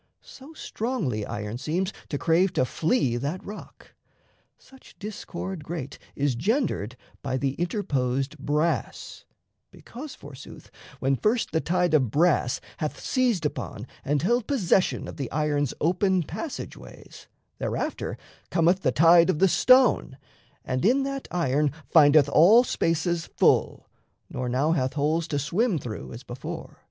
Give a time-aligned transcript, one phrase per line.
[0.23, 3.93] So strongly iron seems To crave to flee that rock.
[4.57, 9.25] Such discord great Is gendered by the interposed brass,
[9.69, 15.17] Because, forsooth, when first the tide of brass Hath seized upon and held possession of
[15.17, 17.27] The iron's open passage ways,
[17.59, 18.17] thereafter
[18.49, 20.17] Cometh the tide of the stone,
[20.65, 23.87] and in that iron Findeth all spaces full,
[24.31, 26.79] nor now hath holes To swim through, as before.